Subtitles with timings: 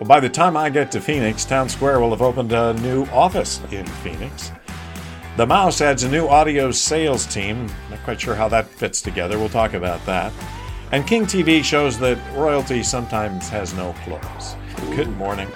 [0.00, 3.04] Well, by the time I get to Phoenix, Town Square will have opened a new
[3.06, 4.50] office in Phoenix.
[5.36, 7.68] The Mouse adds a new audio sales team.
[7.90, 9.38] Not quite sure how that fits together.
[9.38, 10.32] We'll talk about that.
[10.90, 14.56] And King TV shows that royalty sometimes has no clothes.
[14.96, 15.48] Good morning.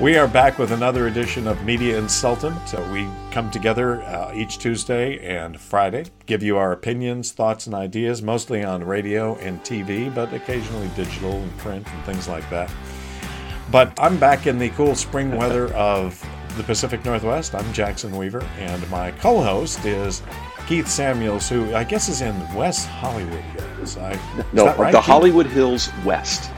[0.00, 2.74] We are back with another edition of Media Insultant.
[2.74, 7.74] Uh, we come together uh, each Tuesday and Friday, give you our opinions, thoughts, and
[7.74, 12.72] ideas, mostly on radio and TV, but occasionally digital and print and things like that.
[13.72, 16.22] But I'm back in the cool spring weather of
[16.58, 17.54] the Pacific Northwest.
[17.54, 20.22] I'm Jackson Weaver, and my co host is
[20.66, 23.96] Keith Samuels, who I guess is in West Hollywood Hills.
[23.96, 24.18] I,
[24.52, 25.06] no, right, the Keith?
[25.06, 26.50] Hollywood Hills West.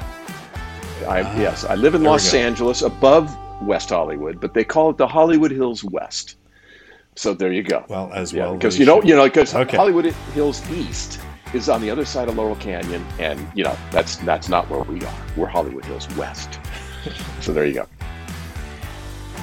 [1.07, 4.97] I, ah, yes, I live in Los Angeles above West Hollywood, but they call it
[4.97, 6.37] the Hollywood Hills West.
[7.15, 7.85] So there you go.
[7.89, 9.77] Well, as yeah, well, because you know, you know, because okay.
[9.77, 11.21] Hollywood Hills East
[11.53, 14.83] is on the other side of Laurel Canyon, and you know that's that's not where
[14.83, 15.15] we are.
[15.37, 16.59] We're Hollywood Hills West
[17.41, 17.87] so there you go.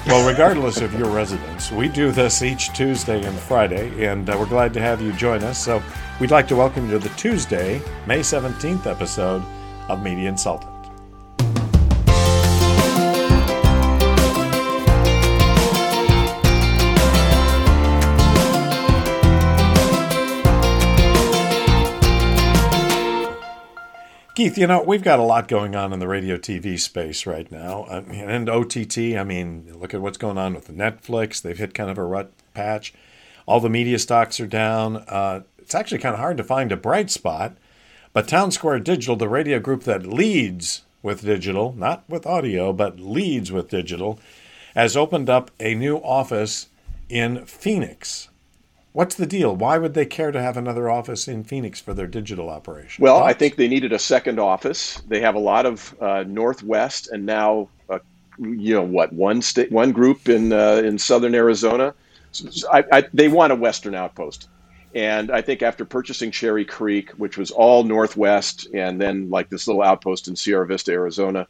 [0.06, 4.46] Well, regardless of your residence, we do this each Tuesday and Friday, and uh, we're
[4.46, 5.62] glad to have you join us.
[5.64, 5.80] So
[6.20, 9.44] we'd like to welcome you to the Tuesday, May 17th episode
[9.88, 10.71] of Media Insultant.
[24.34, 27.52] Keith, you know, we've got a lot going on in the radio TV space right
[27.52, 27.84] now.
[27.84, 31.42] I mean, and OTT, I mean, look at what's going on with Netflix.
[31.42, 32.94] They've hit kind of a rut patch.
[33.44, 35.04] All the media stocks are down.
[35.06, 37.58] Uh, it's actually kind of hard to find a bright spot.
[38.14, 42.98] But Town Square Digital, the radio group that leads with digital, not with audio, but
[42.98, 44.18] leads with digital,
[44.74, 46.68] has opened up a new office
[47.10, 48.30] in Phoenix.
[48.92, 49.56] What's the deal?
[49.56, 53.02] Why would they care to have another office in Phoenix for their digital operation?
[53.02, 53.30] Well, Thoughts?
[53.30, 55.00] I think they needed a second office.
[55.08, 58.00] They have a lot of uh, Northwest and now, uh,
[58.38, 61.94] you know, what one state, one group in uh, in Southern Arizona.
[62.32, 64.48] So I, I, they want a Western outpost,
[64.94, 69.66] and I think after purchasing Cherry Creek, which was all Northwest, and then like this
[69.66, 71.46] little outpost in Sierra Vista, Arizona,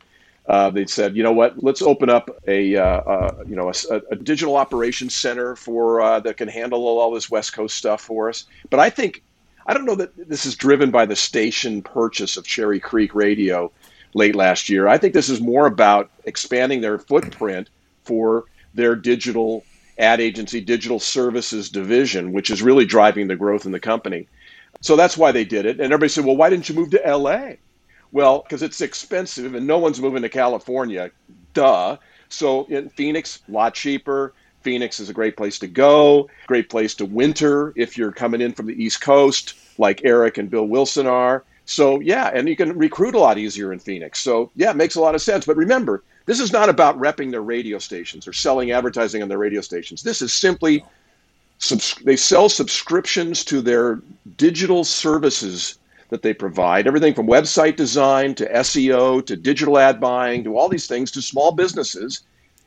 [0.46, 4.00] uh, they said, you know what, let's open up a uh, uh, you know a,
[4.10, 8.28] a, digital operations center for uh, that can handle all this West Coast stuff for
[8.28, 8.44] us.
[8.68, 9.22] But I think
[9.66, 13.70] I don't know that this is driven by the station purchase of Cherry Creek Radio
[14.14, 14.88] late last year.
[14.88, 17.70] I think this is more about expanding their footprint
[18.02, 19.64] for their digital
[19.98, 24.26] ad agency, digital services division, which is really driving the growth in the company.
[24.80, 25.80] So that's why they did it.
[25.80, 27.52] And everybody said, well, why didn't you move to LA?
[28.12, 31.10] Well, because it's expensive and no one's moving to California.
[31.54, 31.96] Duh.
[32.28, 34.34] So in Phoenix, a lot cheaper.
[34.62, 38.52] Phoenix is a great place to go, great place to winter if you're coming in
[38.52, 41.44] from the East Coast, like Eric and Bill Wilson are.
[41.64, 44.20] So, yeah, and you can recruit a lot easier in Phoenix.
[44.20, 45.46] So, yeah, it makes a lot of sense.
[45.46, 49.38] But remember, this is not about repping their radio stations or selling advertising on their
[49.38, 50.02] radio stations.
[50.02, 50.84] This is simply
[51.58, 54.00] subs- they sell subscriptions to their
[54.36, 55.78] digital services
[56.12, 60.68] that they provide everything from website design to SEO to digital ad buying to all
[60.68, 62.20] these things to small businesses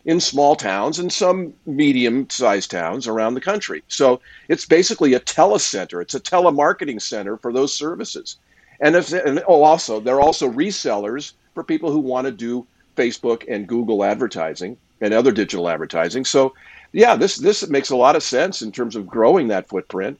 [0.05, 3.83] in small towns and some medium sized towns around the country.
[3.87, 4.19] So
[4.49, 8.37] it's basically a telecenter, it's a telemarketing center for those services.
[8.81, 12.65] And, if, and oh, also, they're also resellers for people who want to do
[12.97, 16.25] Facebook and Google advertising and other digital advertising.
[16.25, 16.55] So,
[16.93, 20.19] yeah, this this makes a lot of sense in terms of growing that footprint.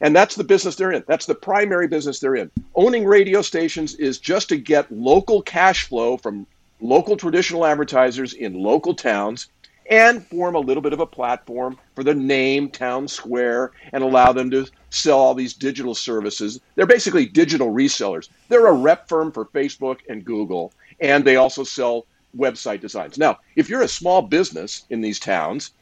[0.00, 1.04] And that's the business they're in.
[1.06, 2.50] That's the primary business they're in.
[2.74, 6.46] Owning radio stations is just to get local cash flow from
[6.80, 9.48] local traditional advertisers in local towns
[9.90, 14.32] and form a little bit of a platform for the name Town Square and allow
[14.32, 16.60] them to sell all these digital services.
[16.74, 18.28] They're basically digital resellers.
[18.48, 23.18] They're a rep firm for Facebook and Google, and they also sell website designs.
[23.18, 25.72] Now, if you're a small business in these towns,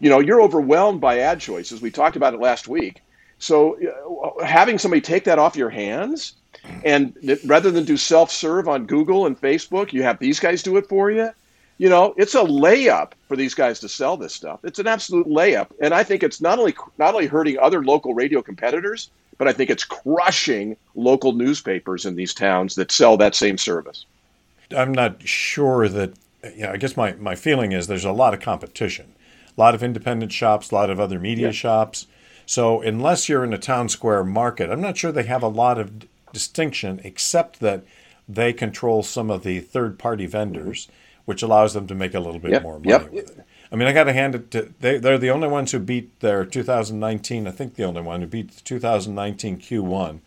[0.00, 1.80] you know, you're overwhelmed by ad choices.
[1.80, 3.02] We talked about it last week.
[3.38, 6.34] So uh, having somebody take that off your hands
[6.84, 7.14] and
[7.46, 11.10] rather than do self-serve on Google and Facebook, you have these guys do it for
[11.10, 11.30] you.
[11.78, 14.60] You know, it's a layup for these guys to sell this stuff.
[14.64, 18.12] It's an absolute layup, and I think it's not only not only hurting other local
[18.12, 19.08] radio competitors,
[19.38, 24.04] but I think it's crushing local newspapers in these towns that sell that same service.
[24.76, 26.12] I'm not sure that.
[26.54, 29.14] Yeah, I guess my my feeling is there's a lot of competition,
[29.60, 31.52] a lot of independent shops, a lot of other media yeah.
[31.52, 32.06] shops
[32.50, 35.78] so unless you're in a town square market, I'm not sure they have a lot
[35.78, 37.84] of d- distinction, except that
[38.28, 41.22] they control some of the third party vendors, mm-hmm.
[41.26, 43.12] which allows them to make a little bit yep, more money yep.
[43.12, 43.46] with it.
[43.70, 44.98] I mean, I got to hand it to they.
[44.98, 47.46] They're the only ones who beat their 2019.
[47.46, 50.18] I think the only one who beat the 2019 Q1,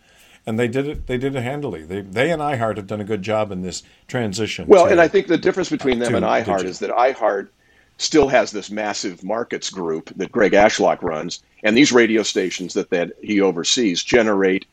[0.46, 1.06] and they did it.
[1.06, 1.82] They did it handily.
[1.82, 4.66] They they and iHeart have done a good job in this transition.
[4.66, 7.48] Well, to, and I think the difference between them and iHeart is that iHeart
[7.98, 12.90] still has this massive markets group that Greg Ashlock runs, and these radio stations that
[12.90, 14.66] that he oversees generate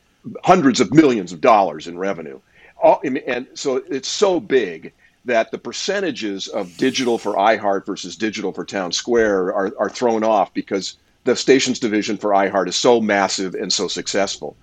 [0.43, 2.39] hundreds of millions of dollars in revenue.
[2.81, 4.93] All, and so it's so big
[5.25, 10.23] that the percentages of digital for iHeart versus digital for Town Square are, are thrown
[10.23, 14.57] off because the stations division for iHeart is so massive and so successful.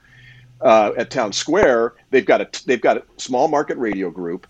[0.61, 4.49] Uh, at Town Square, they've got a they've got a small market radio group,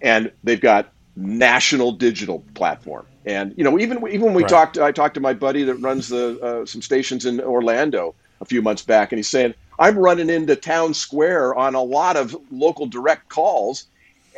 [0.00, 0.90] and they've got
[1.20, 3.06] national digital platform.
[3.26, 4.50] And you know, even even when we Right.
[4.50, 8.46] talked, I talked to my buddy that runs the uh, some stations in Orlando a
[8.46, 12.36] few months back, and he's saying I'm running into Town Square on a lot of
[12.50, 13.86] local direct calls,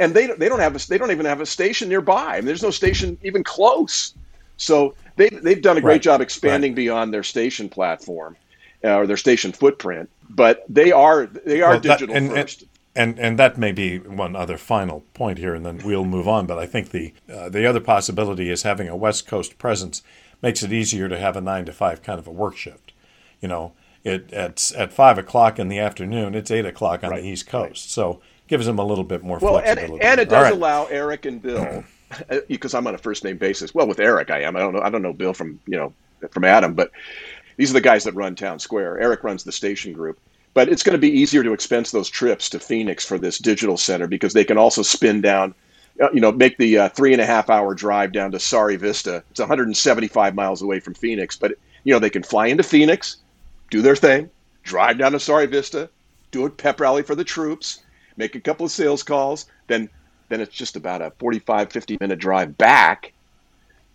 [0.01, 2.35] and they they don't have a, they don't even have a station nearby.
[2.35, 4.15] I mean, there's no station even close.
[4.59, 6.03] So they they've done a great Right.
[6.03, 8.37] job expanding beyond their station platform
[8.85, 12.63] uh, or their station footprint, but they are they are Well, digital and- and- first.
[12.63, 16.29] And and and that may be one other final point here, and then we'll move
[16.29, 16.47] on.
[16.47, 20.03] But I think the uh, the other possibility is having a West Coast presence
[20.43, 22.93] makes it easier to have a nine to five kind of a work shift.
[23.41, 23.73] You know,
[24.05, 27.47] it at at five o'clock in the afternoon, it's eight o'clock on Right, the East
[27.47, 30.05] Coast, so gives them a little bit more Well, and, flexibility.
[30.05, 30.53] and it does right.
[30.53, 31.85] allow Eric and Bill,
[32.49, 33.75] because I'm on a first name basis.
[33.75, 34.57] Well, with Eric, I am.
[34.57, 34.83] I don't know.
[34.83, 35.93] I don't know Bill from you know
[36.31, 36.91] from Adam, but
[37.57, 39.01] these are the guys that run Town Square.
[39.01, 40.19] Eric runs the station group,
[40.55, 43.77] but it's going to be easier to expense those trips to Phoenix for this digital
[43.77, 45.55] center because they can also spin down.
[46.03, 48.77] uh, You know, make the uh, three and a half hour drive down to Sierra
[48.77, 49.25] Vista.
[49.31, 51.53] It's 175 miles away from Phoenix, but
[51.85, 53.19] you know they can fly into Phoenix,
[53.71, 54.31] do their thing,
[54.63, 55.91] drive down to Sierra Vista,
[56.31, 57.83] do a pep rally for the troops,
[58.17, 59.89] make a couple of sales calls, then
[60.29, 63.13] then it's just about a 45, 50 minute drive back,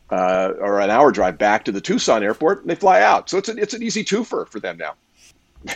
[0.09, 3.29] uh, or an hour drive back to the Tucson airport, and they fly out.
[3.29, 4.95] So it's an, it's an easy twofer for them now.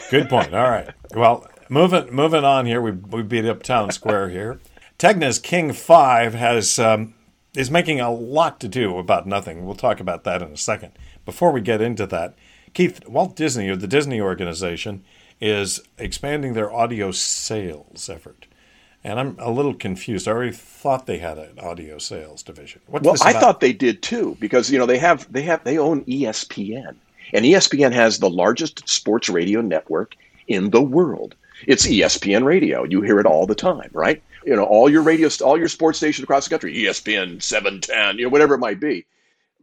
[0.10, 0.54] Good point.
[0.54, 0.90] All right.
[1.14, 4.60] Well, moving moving on here, we we beat up Town Square here.
[5.00, 7.14] Tegna's King Five has um,
[7.56, 9.66] is making a lot to do about nothing.
[9.66, 10.92] We'll talk about that in a second.
[11.26, 12.36] Before we get into that,
[12.74, 15.04] Keith, Walt Disney or the Disney organization
[15.40, 18.48] is expanding their audio sales effort.
[19.04, 20.28] And I'm a little confused.
[20.28, 22.82] I already thought they had an audio sales division.
[22.86, 25.64] What's Well, this I thought they did too, because you know they have they have
[25.64, 26.96] they own ESPN,
[27.34, 30.16] and ESPN has the largest sports radio network
[30.48, 31.36] in the world.
[31.68, 32.84] It's ESPN Radio.
[32.84, 34.22] You hear it all the time, right?
[34.46, 38.18] You know, all your radio, all your sports stations across the country, ESPN seven ten,
[38.18, 39.06] you know, whatever it might be.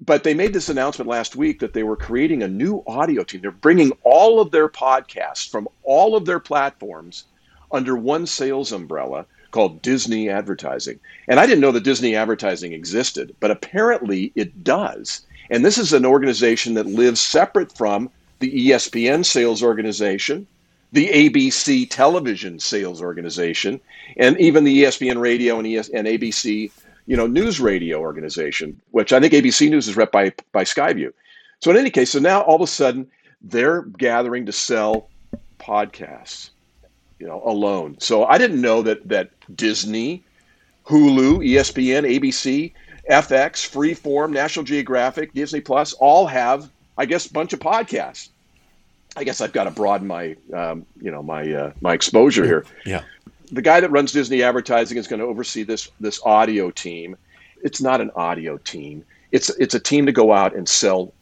[0.00, 3.40] But they made this announcement last week that they were creating a new audio team.
[3.40, 7.24] They're bringing all of their podcasts from all of their platforms
[7.72, 11.00] under one sales umbrella called Disney Advertising.
[11.26, 15.26] And I didn't know that Disney Advertising existed, but apparently it does.
[15.50, 20.46] And this is an organization that lives separate from the ESPN sales organization,
[20.92, 23.80] the ABC television sales organization,
[24.16, 26.70] and even the ESPN radio and, ES- and ABC,
[27.06, 31.12] you know, news radio organization, which I think ABC News is rep by by Skyview.
[31.60, 33.10] So in any case, so now all of a sudden
[33.42, 35.08] they're gathering to sell
[35.58, 36.50] podcasts,
[37.18, 37.96] you know, alone.
[37.98, 40.22] So I didn't know that that Disney,
[40.86, 42.72] Hulu, ESPN, ABC,
[43.08, 48.28] FX, Freeform, National Geographic, Disney Plus all have, I guess, a bunch of podcasts.
[49.16, 52.64] I guess I've got to broaden my, um, you know, my uh, my exposure here
[52.84, 53.02] yeah.
[53.50, 57.16] the guy that runs Disney Advertising is going to oversee this this audio team.
[57.62, 59.04] It's not an audio team.
[59.32, 61.12] It's it's a team to go out and sell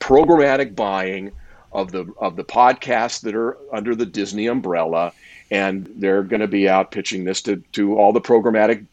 [0.00, 1.32] programmatic buying
[1.72, 5.12] of the of the podcasts that are under the Disney umbrella,
[5.50, 8.84] and they're going to be out pitching this to to all the programmatic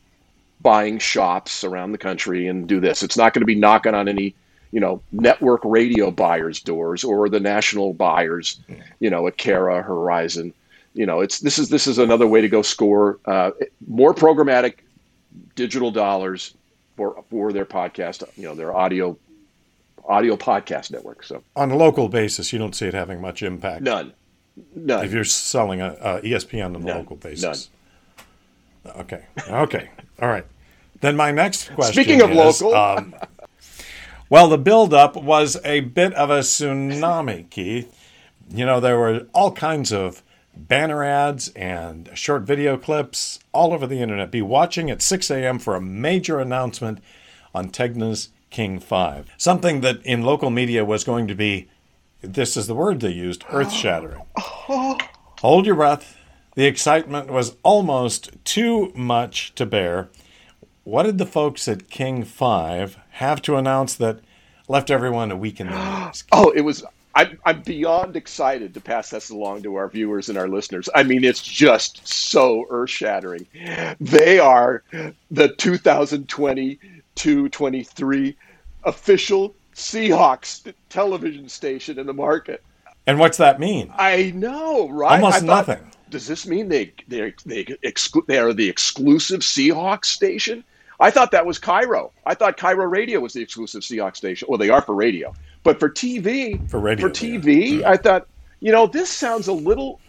[0.64, 3.04] buying shops around the country and do this.
[3.04, 4.34] It's not going to be knocking on any
[4.72, 8.60] you know network radio buyers doors or the national buyers
[9.00, 10.52] you know at Kara Horizon
[10.96, 13.52] you know it's this is this is another way to go score uh,
[13.88, 14.78] more programmatic
[15.56, 16.56] digital dollars
[16.98, 19.16] for for their podcast you know their audio
[20.10, 23.84] audio podcast network so On a local basis, you don't see it having much impact.
[23.84, 24.12] none
[24.76, 26.98] none If you're selling a, a ESPN on a None.
[26.98, 27.70] local basis.
[28.86, 28.96] none.
[28.98, 29.24] Okay.
[29.50, 29.90] Okay.
[30.22, 30.46] All right.
[31.04, 32.02] Then my next question.
[32.02, 32.74] Speaking of is, local.
[32.74, 33.14] um,
[34.30, 37.94] well, the buildup was a bit of a tsunami, Keith.
[38.50, 40.24] You know, there were all kinds of
[40.56, 44.32] banner ads and short video clips all over the internet.
[44.32, 45.60] Be watching at 6 a.m.
[45.60, 47.00] for a major announcement
[47.54, 49.30] on Tegna's King 5.
[49.38, 51.68] Something that in local media was going to be,
[52.22, 54.22] this is the word they used, earth shattering.
[54.38, 56.18] Hold your breath.
[56.56, 60.08] The excitement was almost too much to bear.
[60.84, 64.20] What did the folks at King 5 have to announce that
[64.68, 66.24] left everyone a week in the knees?
[66.32, 66.84] oh it was
[67.16, 70.90] I'm, I'm beyond excited to pass this along to our viewers and our listeners.
[70.96, 73.46] I mean, it's just so earth shattering.
[74.02, 74.82] They are
[75.30, 78.36] the 2022 23
[78.84, 82.64] official Seahawks television station in the market.
[83.06, 83.94] And what's that mean?
[83.96, 85.22] I know, right?
[85.22, 85.92] Almost thought, nothing.
[86.10, 90.64] Does this mean they they they exclu- they are the exclusive Seahawks station?
[91.00, 92.12] I thought that was KIRO.
[92.26, 94.48] I thought KIRO Radio was the exclusive Seahawks station.
[94.50, 95.34] Well, they are for radio,
[95.64, 97.78] but for TV, for radio, for TV, yeah.
[97.78, 97.88] Mm-hmm.
[97.88, 98.28] I thought,
[98.60, 100.00] you know, this sounds a little,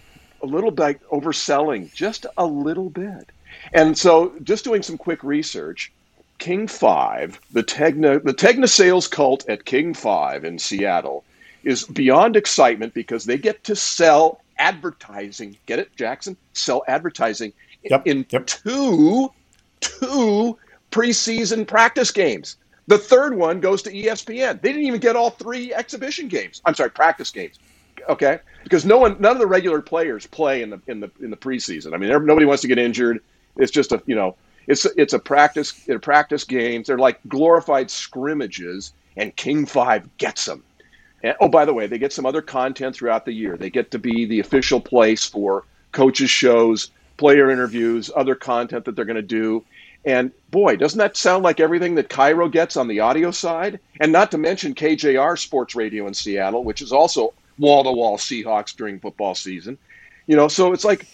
[0.43, 3.31] a little bit overselling, just a little bit.
[3.73, 5.93] And so, just doing some quick research,
[6.39, 11.25] King Five, the Tegna, the Tegna sales cult at King Five in Seattle,
[11.63, 15.57] is beyond excitement because they get to sell advertising.
[15.67, 16.37] Get it, Jackson?
[16.53, 18.47] Sell advertising yep, in yep.
[18.47, 19.31] two
[19.81, 20.59] two
[20.95, 22.57] preseason practice games.
[22.87, 24.61] The third one goes to ESPN.
[24.61, 26.63] They didn't even get all three exhibition games.
[26.65, 27.59] I'm sorry, practice games.
[28.09, 31.31] Okay, because no one, none of the regular players play in the in the in
[31.31, 31.95] the preseason.
[31.95, 33.21] I mean, nobody wants to get injured.
[33.57, 34.37] It's just a you know,
[34.69, 35.73] it's it's a practice.
[35.73, 36.87] They're practice games.
[36.87, 40.63] They're like glorified scrimmages, and King Five gets them.
[41.25, 43.57] And, oh, by the way, they get some other content throughout the year.
[43.57, 48.95] They get to be the official place for coaches' shows, player interviews, other content that
[48.95, 49.65] they're going to do.
[50.05, 53.81] And boy, doesn't that sound like everything that KIRO gets on the audio side?
[54.01, 58.19] And not to mention KJR Sports Radio in Seattle, which is also wall to wall
[58.19, 59.79] Seahawks during football season.
[60.27, 61.07] You know, so it's like,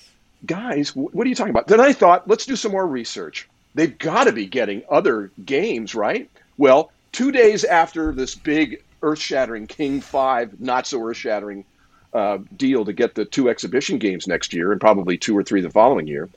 [0.47, 1.68] guys, what are you talking about?
[1.68, 3.49] Then I thought, let's do some more research.
[3.75, 6.28] They've got to be getting other games, right?
[6.56, 11.64] Well, two days after this big earth shattering King 5, not so earth shattering
[12.12, 15.61] uh, deal to get the two exhibition games next year and probably two or three
[15.61, 16.28] the following year,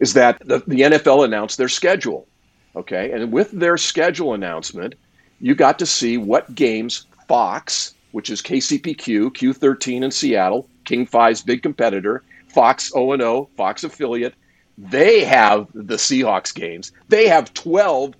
[0.00, 2.26] is that the, the NFL announced their schedule.
[2.74, 3.12] Okay.
[3.12, 4.94] And with their schedule announcement,
[5.40, 11.42] you got to see what games Fox, which is KCPQ, Q13 in Seattle, King 5's
[11.42, 14.34] big competitor, Fox O&O, Fox affiliate,
[14.76, 16.92] they have the Seahawks games.
[17.08, 18.14] They have 12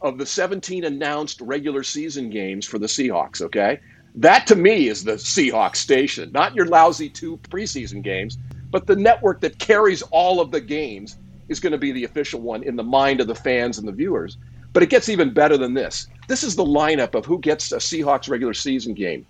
[0.00, 3.80] of the 17 announced regular season games for the Seahawks, okay?
[4.14, 8.38] That to me is the Seahawks station, not your lousy two preseason games,
[8.70, 11.16] but the network that carries all of the games
[11.48, 13.92] is going to be the official one in the mind of the fans and the
[13.92, 14.36] viewers.
[14.72, 16.08] But it gets even better than this.
[16.26, 19.24] This is the lineup of who gets a Seahawks regular season game.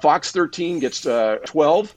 [0.00, 1.94] Fox 13 gets uh, 12.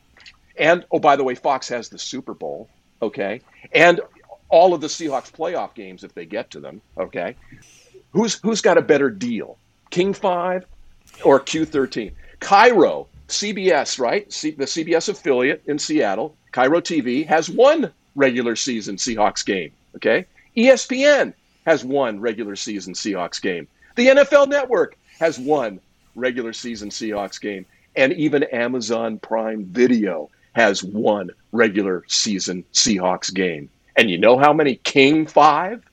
[0.57, 2.69] And, oh, by the way, Fox has the Super Bowl,
[3.01, 3.41] okay?
[3.71, 4.01] And
[4.49, 7.35] all of the Seahawks playoff games if they get to them, okay?
[8.11, 9.57] Who's, who's got a better deal?
[9.89, 10.65] King 5
[11.23, 12.11] or Q13?
[12.41, 14.31] KIRO, CBS, right?
[14.31, 19.71] C- the CBS affiliate in Seattle, KIRO TV, has one regular season Seahawks game.
[19.95, 20.25] Okay.
[20.55, 21.33] ESPN
[21.65, 23.67] has one regular season Seahawks game.
[23.95, 25.79] The NFL Network has one
[26.15, 27.65] regular season Seahawks game.
[27.95, 33.69] And even Amazon Prime Video has one regular season Seahawks game.
[33.95, 35.83] And you know how many King 5,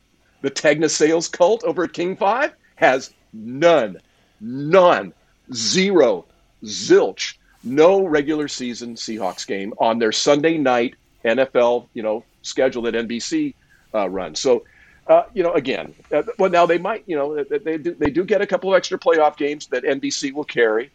[0.42, 3.98] the Tegna sales cult over at King 5, has none,
[4.40, 5.12] none,
[5.52, 6.24] zero,
[6.62, 10.94] zilch, no regular season Seahawks game on their Sunday night
[11.26, 13.54] NFL, you know, schedule that NBC
[13.94, 14.40] uh, runs.
[14.40, 14.64] So,
[15.08, 18.24] uh, you know, again, uh, well, now they might, you know, they do, they do
[18.24, 20.90] get a couple of extra playoff games that NBC will carry.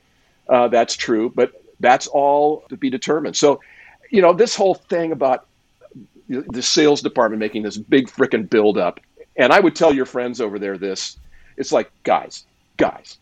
[0.49, 3.37] Uh, that's true, but that's all to be determined.
[3.37, 3.61] So,
[4.09, 5.47] you know, this whole thing about
[6.27, 8.99] the sales department making this big freaking build up,
[9.37, 11.17] and I would tell your friends over there this,
[11.57, 12.45] it's like, guys,
[12.77, 13.17] guys,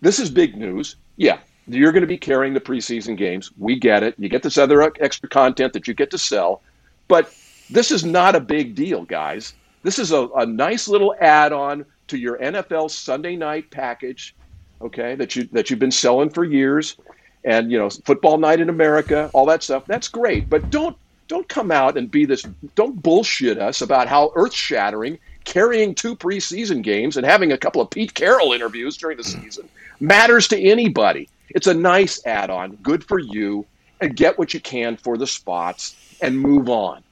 [0.00, 0.96] this is big news.
[1.16, 3.50] Yeah, you're going to be carrying the preseason games.
[3.56, 4.14] We get it.
[4.18, 6.62] You get this other extra content that you get to sell.
[7.08, 7.32] But
[7.70, 9.54] this is not a big deal, guys.
[9.82, 14.34] This is a, a nice little add-on to your NFL Sunday night package,
[14.80, 16.96] okay, that you that you've been selling for years.
[17.44, 19.84] And you know, football night in America, all that stuff.
[19.86, 20.48] That's great.
[20.48, 20.96] But don't
[21.28, 26.82] don't come out and be this don't bullshit us about how earth-shattering carrying two preseason
[26.82, 29.68] games and having a couple of Pete Carroll interviews during the season
[30.00, 31.28] matters to anybody.
[31.54, 33.66] It's a nice add on, good for you,
[34.00, 37.02] and get what you can for the spots and move on.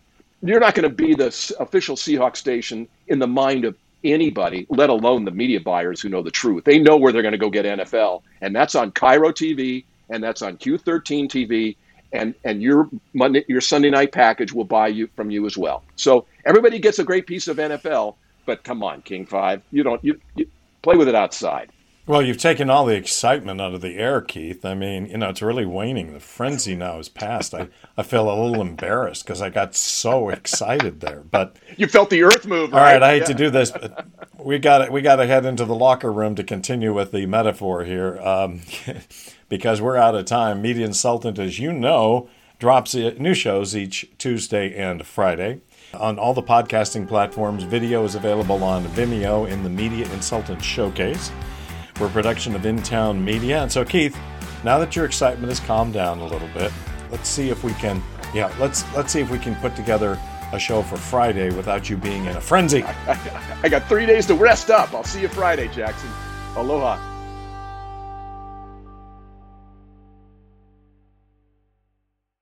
[0.43, 1.29] You're not going to be the
[1.61, 6.23] official Seahawks station in the mind of anybody, let alone the media buyers who know
[6.23, 6.65] the truth.
[6.65, 10.23] They know where they're going to go get NFL, and that's on KIRO TV and
[10.23, 11.77] that's on Q13 TV,
[12.13, 15.83] and and your Monday, your Sunday night package will buy you from you as well.
[15.97, 20.05] So everybody gets a great piece of NFL, but come on, King Five, you don't
[20.05, 20.47] you, you
[20.83, 21.71] play with it outside.
[22.11, 24.65] Well, you've taken all the excitement out of the air, Keith.
[24.65, 26.13] I mean, you know, it's really waning.
[26.13, 27.55] The frenzy now is past.
[27.55, 31.21] I, I feel a little embarrassed because I got so excited there.
[31.21, 32.75] But you felt the earth move.
[32.75, 33.27] All right, I hate yeah.
[33.27, 34.09] to do this, but
[34.45, 37.85] we got we got to head into the locker room to continue with the metaphor
[37.85, 38.19] here.
[38.19, 38.63] Um,
[39.49, 40.61] because we're out of time.
[40.61, 45.61] Media Insultant, as you know, drops new shows each Tuesday and Friday.
[45.95, 51.31] On all the podcasting platforms, video is available on Vimeo in the Media Insultant Showcase.
[52.01, 53.63] We're a production of In Town Media.
[53.63, 54.17] And so, Keith,
[54.65, 56.73] now that your excitement has calmed down a little bit,
[57.11, 58.03] let's see if we can,
[58.33, 60.19] yeah, let's let's see if we can put together
[60.55, 62.83] a show for Friday without you being in a frenzy.
[62.83, 64.95] I, I, I got three days to rest up.
[64.95, 66.09] I'll see you Friday, Jackson.
[66.57, 67.10] Aloha.